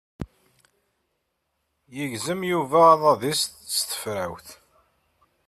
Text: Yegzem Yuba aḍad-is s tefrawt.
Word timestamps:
Yegzem 1.95 2.41
Yuba 2.51 2.79
aḍad-is 2.93 3.41
s 3.75 3.79
tefrawt. 3.89 4.47